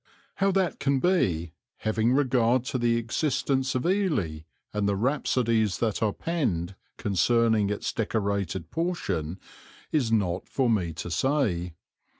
[0.37, 4.39] How that can be, having regard to the existence of Ely
[4.73, 9.39] and the rhapsodies that are penned concerning its Decorated portion,
[9.91, 11.75] it is not for me to say.